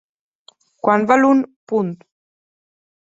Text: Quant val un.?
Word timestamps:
Quant 0.87 1.05
val 1.11 1.27
un.? 1.81 1.93